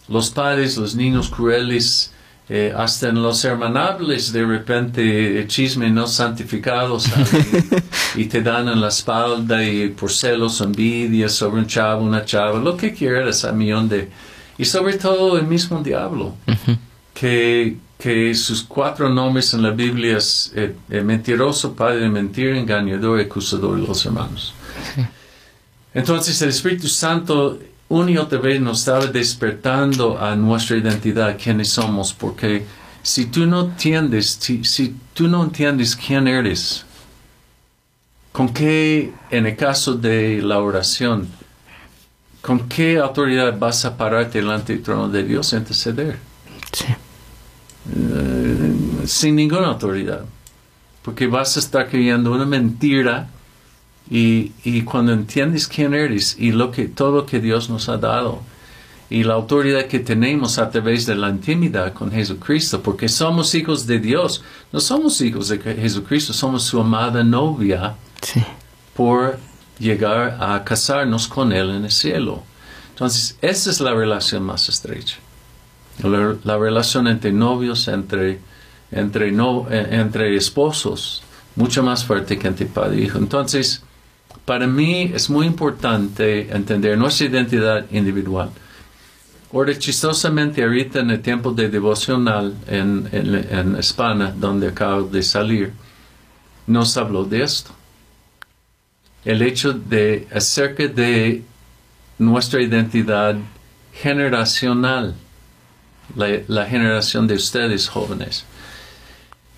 [0.09, 2.13] Los padres, los niños crueles,
[2.55, 6.99] eh, hasta en los hermanables de repente el chisme no santificado
[8.15, 12.59] y, te dan en la espalda y por celos envidia sobre un chavo, una chava,
[12.59, 14.11] lo que quieras a millón de...
[14.59, 16.35] Y sobre todo el mismo diablo,
[17.15, 23.19] que, que sus cuatro nombres en la Biblia es eh, mentiroso, padre de mentira, engañador
[23.19, 24.53] y acusador de los hermanos.
[25.95, 27.59] Entonces el Espíritu Santo
[27.93, 32.65] una y otra vez nos estaba despertando a nuestra identidad, quiénes somos, porque
[33.03, 36.87] si tú no entiendes, si, tú no entiendes quién eres,
[38.33, 41.29] con qué, en el caso de la oración,
[42.41, 46.19] con qué autoridad vas a pararte delante del trono de Dios a interceder.
[46.73, 46.87] Sí.
[47.95, 50.25] Eh, sin ninguna autoridad.
[51.03, 53.29] Porque vas a estar creyendo una mentira
[54.11, 57.97] y, y, cuando entiendes quién eres y lo que, todo lo que Dios nos ha
[57.97, 58.41] dado
[59.13, 63.87] y la autoridad que tenemos a través de la intimidad con Jesucristo, porque somos hijos
[63.87, 67.95] de Dios, no somos hijos de Jesucristo, somos su amada novia
[68.97, 69.39] por
[69.79, 72.43] llegar a casarnos con Él en el cielo.
[72.89, 75.17] Entonces, esa es la relación más estrecha.
[76.03, 78.41] La, la relación entre novios, entre,
[78.91, 81.23] entre, no, eh, entre esposos,
[81.55, 83.19] mucho más fuerte que entre padre e hijo.
[83.19, 83.83] Entonces,
[84.53, 88.51] para mí es muy importante entender nuestra identidad individual.
[89.51, 95.73] Ahora, chistosamente, ahorita en el tiempo de devocional en, en, España, donde acabo de salir,
[96.67, 97.71] nos habló de esto.
[99.25, 101.43] El hecho de acerca de
[102.19, 103.35] nuestra identidad
[103.95, 105.15] generacional,
[106.15, 108.45] la, la generación de ustedes jóvenes.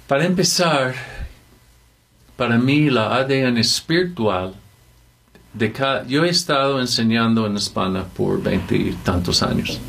[0.06, 0.94] Para empezar,
[2.36, 4.54] para mí la ADN espiritual
[5.54, 9.80] de cada, yo he estado enseñando en España por veinte tantos años.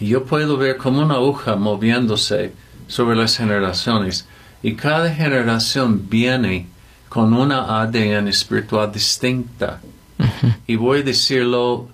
[0.00, 2.52] Y yo puedo ver como una aguja moviéndose
[2.86, 4.26] sobre las generaciones.
[4.62, 6.66] Y cada generación viene
[7.08, 9.80] con una ADN espiritual distinta.
[10.66, 11.88] Y voy a decirlo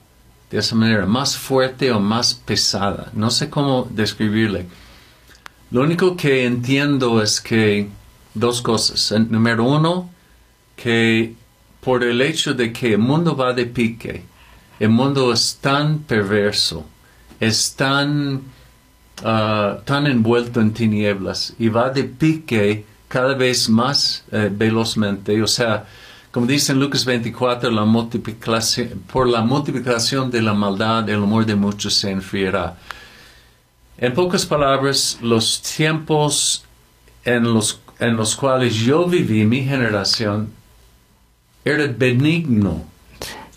[0.50, 3.10] de esa manera, más fuerte o más pesada.
[3.14, 4.66] No sé cómo describirle.
[5.70, 7.88] Lo único que entiendo es que
[8.34, 9.12] dos cosas.
[9.28, 10.10] Número uno,
[10.76, 11.34] que
[11.80, 14.24] por el hecho de que el mundo va de pique,
[14.78, 16.84] el mundo es tan perverso,
[17.40, 18.42] es tan,
[19.24, 25.42] ah, tan envuelto en tinieblas y va de pique cada vez más eh, velozmente.
[25.42, 25.86] O sea,
[26.30, 31.46] como dice en Lucas 24, la multiplicación, por la multiplicación de la maldad, el amor
[31.46, 32.76] de muchos se enfriará.
[33.96, 36.64] En pocas palabras, los tiempos
[37.24, 40.52] en los, en los cuales yo viví, mi generación,
[41.68, 42.85] era benigno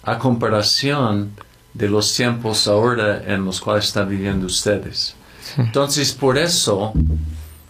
[0.03, 1.31] a comparación
[1.73, 5.15] de los tiempos ahora en los cuales están viviendo ustedes.
[5.57, 6.93] Entonces, por eso,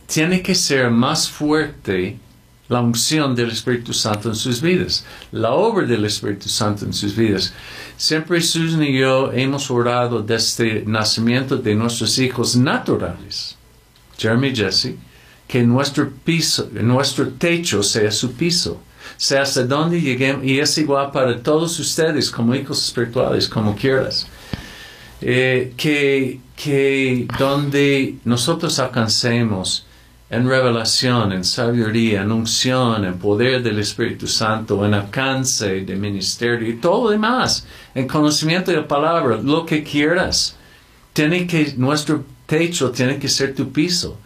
[0.08, 2.18] tiene que ser más fuerte
[2.68, 7.16] la unción del Espíritu Santo en sus vidas, la obra del Espíritu Santo en sus
[7.16, 7.54] vidas.
[7.98, 13.58] Siempre Susan y yo hemos orado desde el nacimiento de nuestros hijos naturales,
[14.18, 14.96] Jeremy y Jesse,
[15.48, 18.80] que nuestro piso, nuestro techo sea su piso,
[19.22, 24.26] sea hasta donde lleguemos, y es igual para todos ustedes como hijos espirituales, como quieras.
[25.22, 29.86] Eh, que, que donde nosotros alcancemos
[30.28, 36.68] en revelación, en sabiduría, en unción, en poder del Espíritu Santo, en alcance de ministerio
[36.68, 40.56] y todo lo demás, en conocimiento de la palabra, lo que quieras.
[41.14, 44.18] Tiene que, nuestro techo tiene que ser tu piso.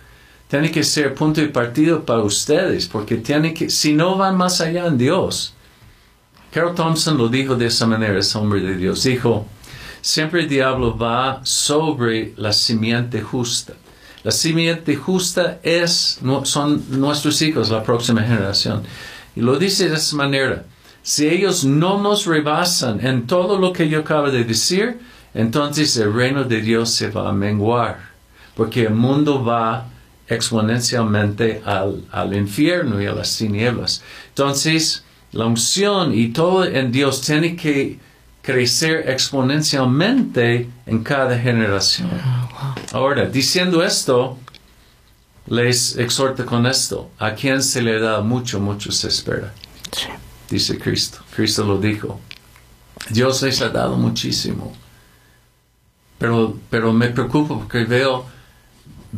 [0.48, 4.62] Tiene que ser punto de partido para ustedes, porque tiene que, si no van más
[4.62, 5.54] allá en Dios.
[6.52, 9.04] Carol Thompson lo dijo de esa manera, ese hombre de Dios.
[9.04, 9.46] Dijo,
[10.02, 13.74] siempre el diablo va sobre la simiente justa.
[14.24, 18.84] La simiente justa es, son nuestros hijos, la próxima generación.
[19.36, 20.66] Y lo dice de esa manera.
[21.04, 25.00] Si ellos no nos rebasan en todo lo que yo acabo de decir,
[25.34, 28.00] entonces el reino de Dios se va a menguar.
[28.56, 29.86] Porque el mundo va
[30.28, 34.04] exponencialmente al, al infierno y a las tinieblas.
[34.30, 38.00] Entonces, la unción y todo en Dios tiene que
[38.42, 42.10] crecer exponencialmente en cada generación.
[42.92, 44.38] Ahora, diciendo esto,
[45.48, 49.52] les exhorto con esto, a quien se le da mucho, mucho se espera.
[50.50, 51.20] Dice Cristo.
[51.36, 52.20] Cristo lo dijo.
[53.10, 54.76] Dios les ha dado muchísimo.
[56.18, 58.26] Pero, pero me preocupo porque veo,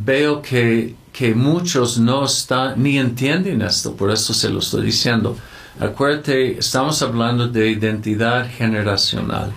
[0.03, 5.37] veo que, que muchos no están, ni entienden esto, por eso se lo estoy diciendo.
[5.79, 9.53] Acuérdate, estamos hablando de identidad generacional.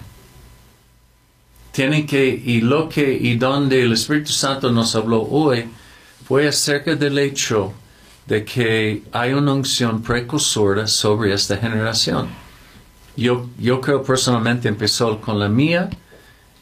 [1.73, 5.67] Tienen que, y lo que, y donde el Espíritu Santo nos habló hoy,
[6.27, 7.73] fue acerca del hecho
[8.27, 12.29] de que hay una unción precursora sobre esta generación.
[13.17, 15.91] Yo, yo creo personalmente empezó con la mía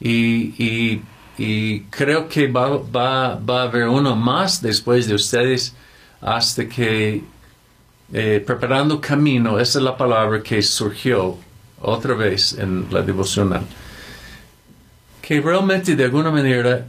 [0.01, 1.03] y, y,
[1.39, 5.75] y creo que va, va, va a haber uno más después de ustedes
[6.21, 7.23] hasta que
[8.13, 11.37] eh, preparando camino, esa es la palabra que surgió
[11.81, 13.63] otra vez en la devocional.
[15.23, 16.87] Que realmente de alguna manera,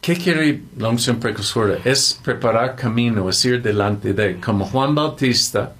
[0.00, 1.78] ¿qué quiere la unción precursora?
[1.84, 5.74] Es preparar camino, es ir delante de, como Juan Bautista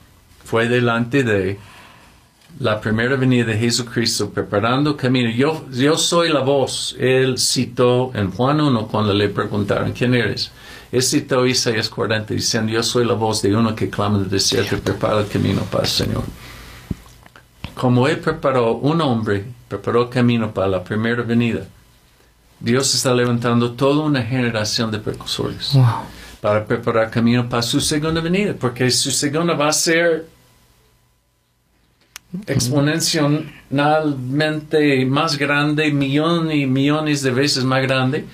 [0.44, 1.58] fue delante de
[2.58, 5.30] la primera venida de Jesucristo, preparando camino.
[5.30, 6.96] Yo, yo soy la voz.
[6.98, 10.50] Él citó en Juan 1 cuando le preguntaron, ¿quién eres?
[10.90, 14.76] Él citó Isaías 40 diciendo, yo soy la voz de uno que clama del desierto
[14.76, 16.22] y prepara el camino para el Señor.
[17.74, 21.66] Como Él preparó un hombre, preparó el camino para la primera venida,
[22.58, 25.72] Dios está levantando toda una generación de precursores
[26.40, 30.26] para preparar camino para su segunda venida, porque su segunda va a ser
[32.46, 38.26] exponencialmente más grande, millones y millones de veces más grande,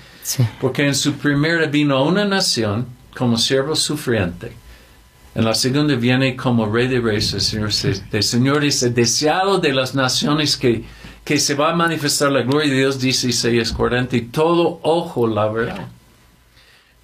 [0.59, 4.51] porque en su primera vino a una nación como siervo sufriente.
[5.35, 7.71] En la segunda viene como rey de reyes, el Señor,
[8.11, 10.83] el Señor es el deseado de las naciones que,
[11.23, 15.27] que se va a manifestar la gloria de Dios, dice Isaías 40, y todo ojo
[15.27, 15.87] la verá.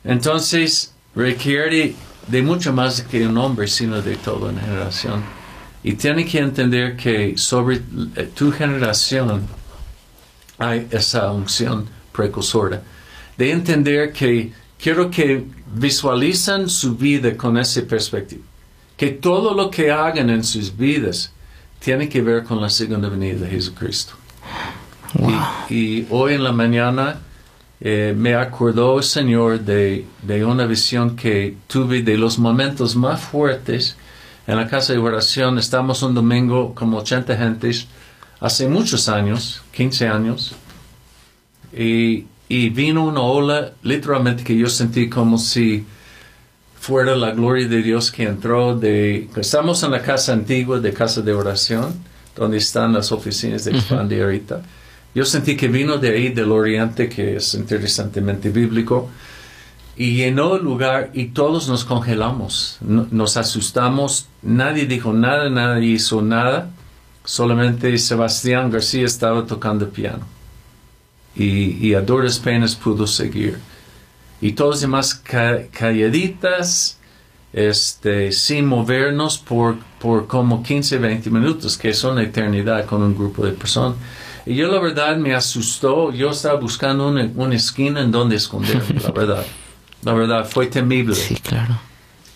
[0.03, 1.95] Entonces requiere
[2.27, 5.38] de mucho más que un hombre, sino de toda una generación.
[5.84, 7.77] Y tiene que entender que sobre
[8.15, 9.47] eh, tu generación
[10.57, 12.82] hay esa unción precursora.
[13.38, 14.51] De entender que
[14.82, 18.43] quiero que visualizan su vida con esa perspectiva.
[18.97, 21.32] Que todo lo que hagan en sus vidas
[21.80, 24.13] tiene que ver con la segunda venida de Jesucristo.
[25.69, 27.19] Y, y hoy en la mañana
[27.82, 33.21] eh, me acordó el Señor de, de una visión que tuve de los momentos más
[33.21, 33.95] fuertes
[34.49, 35.59] en la casa de oración.
[35.59, 37.87] Estamos un domingo como 80 gentes
[38.39, 40.55] hace muchos años, 15 años,
[41.71, 45.85] y, y vino una ola literalmente que yo sentí como si
[46.79, 49.29] fuera la gloria de Dios que entró de...
[49.35, 51.93] Estamos en la casa antigua de casa de oración,
[52.35, 54.63] donde están las oficinas de Expandir ahorita.
[55.13, 59.11] Yo sentí que vino de ahí, del oriente, que es interesantemente bíblico,
[59.99, 65.89] y llenó el lugar y todos nos congelamos, no- nos asustamos, nadie dijo nada, nadie
[65.89, 66.71] hizo nada,
[67.25, 70.25] solamente Sebastián García estaba tocando piano.
[71.35, 73.59] Y, y a duras penas pudo seguir.
[74.41, 76.97] Y todos los demás ca- calladitas,
[77.53, 83.15] este, sin movernos por, por como 15, 20 minutos, que es una eternidad con un
[83.15, 83.97] grupo de personas.
[84.45, 88.99] Y yo la verdad me asustó, yo estaba buscando una, una esquina en donde esconderme,
[89.01, 89.45] la verdad.
[90.03, 91.15] La verdad, fue temible.
[91.15, 91.79] Sí, claro.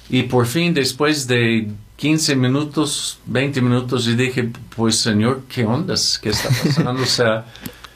[0.09, 6.19] Y por fin, después de 15 minutos, 20 minutos, dije, pues Señor, ¿qué ondas?
[6.21, 7.01] ¿Qué está pasando?
[7.01, 7.45] o sea,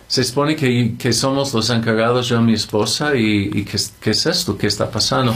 [0.08, 4.12] se supone que, que somos los encargados, yo y mi esposa, y, y ¿qué, qué
[4.12, 4.58] es esto?
[4.58, 5.36] ¿Qué está pasando?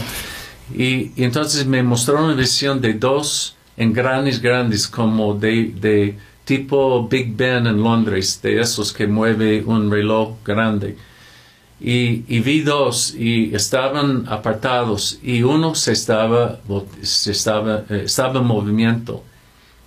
[0.74, 7.06] Y, y entonces me mostró una visión de dos engranes grandes, como de, de tipo
[7.08, 10.96] Big Ben en Londres, de esos que mueve un reloj grande.
[11.84, 16.60] Y, y vi dos y estaban apartados y uno se estaba,
[17.02, 19.24] se estaba, eh, estaba en movimiento.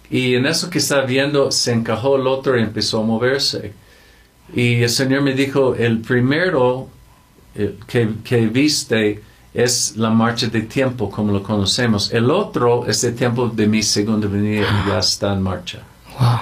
[0.10, 3.74] Y en eso que estaba viendo se encajó el otro y empezó a moverse.
[4.54, 6.90] Y el Señor me dijo, el primero
[7.56, 9.24] eh, que, que viste
[9.54, 12.12] es la marcha de tiempo como lo conocemos.
[12.12, 15.80] El otro es el tiempo de mi segunda venida y ya está en marcha.
[16.20, 16.40] Wow.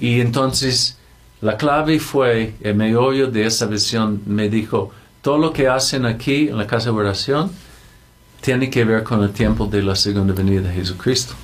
[0.00, 0.98] Y entonces
[1.42, 6.48] la clave fue, el meollo de esa visión me dijo, todo lo que hacen aquí
[6.48, 7.50] en la casa de oración
[8.40, 11.34] tiene que ver con el tiempo de la segunda venida de Jesucristo.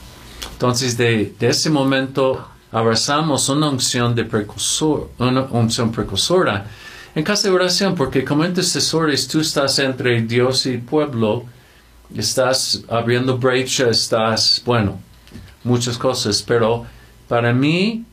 [0.53, 6.67] Entonces de, ese momento abrazamos una unción de precursor, una unción precursora
[7.15, 11.45] en casa de oración, porque como intercesores tú estás entre Dios y pueblo,
[12.17, 14.99] estás abriendo brecha, estás, bueno,
[15.65, 16.87] muchas cosas, pero
[17.29, 18.05] para mí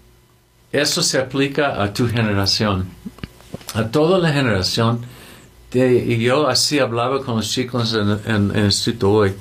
[0.71, 2.87] eso se aplica a tu generación,
[3.73, 5.01] a toda la generación.
[5.71, 9.33] De- y yo así hablaba con los chicos en, en, en el instituto hoy.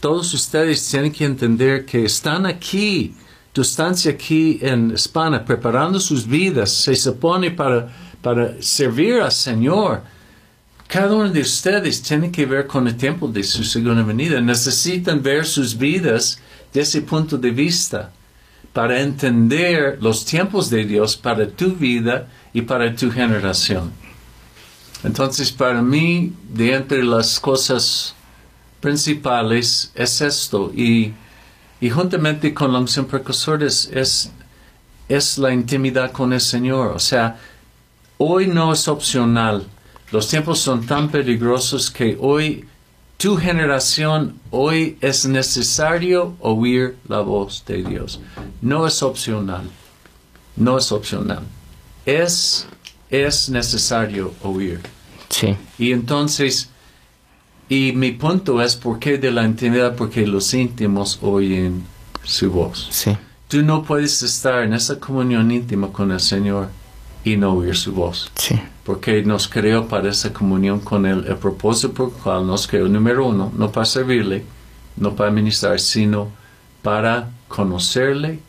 [0.00, 3.14] Todos ustedes tienen que entender que están aquí,
[3.52, 7.88] tu estancia aquí en España, preparando sus vidas, se supone para,
[8.20, 10.02] para servir al Señor.
[10.86, 14.40] Cada uno de ustedes tiene que ver con el tiempo de su segunda venida.
[14.40, 16.38] Necesitan ver sus vidas
[16.72, 18.12] desde ese punto de vista
[18.74, 23.92] para entender los tiempos de Dios para tu vida y para tu generación.
[25.04, 28.14] Entonces, para mí, de entre las cosas
[28.80, 30.72] principales es esto.
[30.74, 31.12] Y,
[31.80, 34.32] y juntamente con la unción precursora es, es,
[35.08, 36.88] es la intimidad con el Señor.
[36.96, 37.38] O sea,
[38.18, 39.64] hoy no es opcional.
[40.10, 42.64] Los tiempos son tan peligrosos que hoy,
[43.16, 48.20] tu generación, hoy es necesario oír la voz de Dios.
[48.60, 49.70] No es opcional.
[50.56, 51.42] No es opcional.
[52.06, 52.66] Es,
[53.10, 54.80] es necesario oír.
[55.30, 55.56] Sí.
[55.78, 56.68] Y entonces,
[57.68, 61.84] y mi punto es por qué de la intimidad, porque los íntimos oyen
[62.22, 62.88] su voz.
[62.90, 63.16] Sí.
[63.48, 66.68] Tú no puedes estar en esa comunión íntima con el Señor
[67.24, 68.60] y no oír su voz, Sí.
[68.84, 71.24] Porque nos creó para esa comunión con Él.
[71.26, 74.44] El propósito por el cual nos creó, número uno, no para servirle,
[74.96, 76.28] no para ministrar, sino
[76.82, 78.40] para conocerle,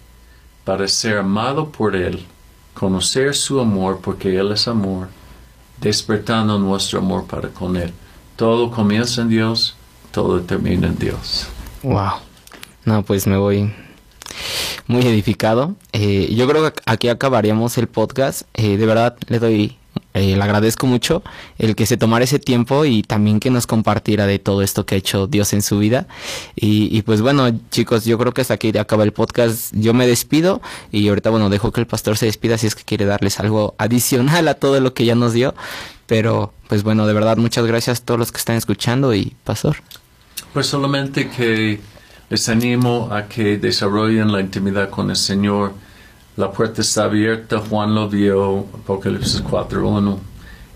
[0.64, 2.26] para ser amado por Él,
[2.74, 5.08] conocer su amor, porque Él es amor,
[5.80, 7.94] despertando nuestro amor para con Él.
[8.36, 9.76] Todo comienza en Dios,
[10.12, 11.48] todo termina en Dios.
[11.82, 12.20] Wow.
[12.84, 13.74] No, pues me voy
[14.88, 15.76] muy edificado.
[15.94, 18.44] Eh, yo creo que aquí acabaríamos el podcast.
[18.54, 19.78] Eh, de verdad le doy,
[20.16, 21.24] eh, le agradezco mucho
[21.58, 24.96] el que se tomara ese tiempo y también que nos compartiera de todo esto que
[24.96, 26.08] ha hecho Dios en su vida.
[26.56, 29.74] Y, pues bueno, chicos, yo creo que hasta aquí acaba el podcast.
[29.76, 32.84] Yo me despido y ahorita, bueno, dejo que el pastor se despida si es que
[32.84, 35.54] quiere darles algo adicional a todo lo que ya nos dio.
[36.08, 39.76] Pero, pues bueno, de verdad, muchas gracias a todos los que están escuchando y pastor.
[40.54, 41.82] Pues solamente que
[42.30, 45.74] Les animo a que desarrollen la intimidad con el Señor.
[46.38, 50.20] La puerta está abierta, Juan lo vio, Apocalipsis 4, 1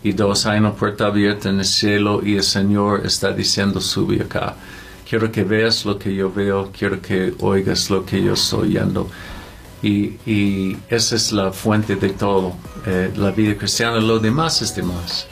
[0.03, 0.45] y 2.
[0.45, 4.55] Hay una puerta abierta en el cielo y el Señor está diciendo, sube acá.
[5.07, 9.09] Quiero que veas lo que yo veo, quiero que oigas lo que yo estoy oyendo.
[9.81, 12.53] Y, y esa es la fuente de todo.
[12.85, 15.27] Eh, la vida cristiana, lo demás es demás.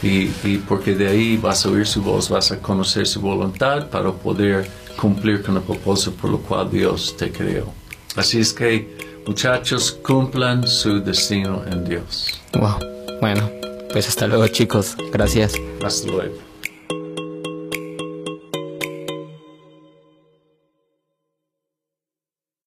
[0.00, 3.88] Y, y porque de ahí vas a oír su voz, vas a conocer su voluntad
[3.88, 7.72] para poder cumplir con el propósito por lo cual Dios te creó.
[8.16, 8.95] Así es que,
[9.26, 12.40] muchachos, cumplan su destino en Dios.
[12.52, 12.78] Wow.
[13.20, 13.50] Bueno,
[13.92, 14.96] pues hasta luego chicos.
[15.12, 15.54] Gracias.
[15.82, 16.45] Hasta luego.